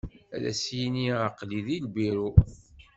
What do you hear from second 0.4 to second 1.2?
as-yini